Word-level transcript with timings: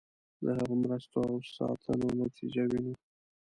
د 0.43 0.45
هغه 0.57 0.73
مرستو 0.83 1.19
او 1.29 1.35
ساتنو 1.55 2.07
نتیجه 2.23 2.63
وینو. 2.69 2.93